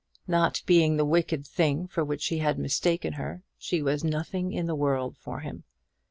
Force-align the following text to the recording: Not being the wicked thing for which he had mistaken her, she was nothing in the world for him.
Not 0.27 0.63
being 0.65 0.97
the 0.97 1.05
wicked 1.05 1.45
thing 1.45 1.85
for 1.85 2.03
which 2.03 2.29
he 2.29 2.39
had 2.39 2.57
mistaken 2.57 3.13
her, 3.13 3.43
she 3.55 3.83
was 3.83 4.03
nothing 4.03 4.51
in 4.51 4.65
the 4.65 4.73
world 4.73 5.15
for 5.15 5.41
him. 5.41 5.63